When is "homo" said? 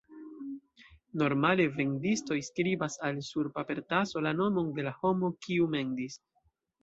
5.03-5.33